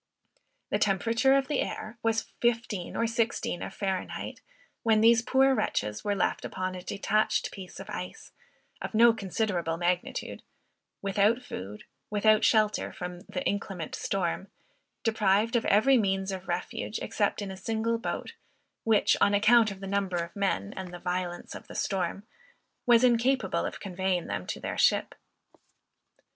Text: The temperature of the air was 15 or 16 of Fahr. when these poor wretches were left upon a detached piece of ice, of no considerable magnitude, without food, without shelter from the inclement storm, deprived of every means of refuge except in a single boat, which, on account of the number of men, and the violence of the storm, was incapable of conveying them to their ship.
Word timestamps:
The 0.71 0.79
temperature 0.79 1.33
of 1.37 1.47
the 1.47 1.59
air 1.61 1.99
was 2.01 2.31
15 2.41 2.95
or 2.95 3.05
16 3.05 3.61
of 3.61 3.71
Fahr. 3.71 4.03
when 4.81 4.99
these 5.01 5.21
poor 5.21 5.53
wretches 5.53 6.03
were 6.03 6.15
left 6.15 6.43
upon 6.43 6.73
a 6.73 6.81
detached 6.81 7.51
piece 7.51 7.79
of 7.79 7.87
ice, 7.87 8.31
of 8.81 8.95
no 8.95 9.13
considerable 9.13 9.77
magnitude, 9.77 10.41
without 11.03 11.43
food, 11.43 11.83
without 12.09 12.43
shelter 12.43 12.91
from 12.91 13.19
the 13.29 13.43
inclement 13.45 13.93
storm, 13.93 14.47
deprived 15.03 15.55
of 15.55 15.65
every 15.65 15.99
means 15.99 16.31
of 16.31 16.47
refuge 16.47 16.97
except 16.99 17.39
in 17.39 17.51
a 17.51 17.55
single 17.55 17.99
boat, 17.99 18.33
which, 18.83 19.15
on 19.21 19.35
account 19.35 19.69
of 19.69 19.81
the 19.81 19.85
number 19.87 20.17
of 20.17 20.35
men, 20.35 20.73
and 20.75 20.91
the 20.91 20.97
violence 20.97 21.53
of 21.53 21.67
the 21.67 21.75
storm, 21.75 22.25
was 22.87 23.03
incapable 23.03 23.65
of 23.67 23.79
conveying 23.79 24.25
them 24.25 24.47
to 24.47 24.59
their 24.59 24.79
ship. 24.79 25.13